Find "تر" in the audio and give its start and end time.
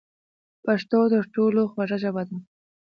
1.13-1.23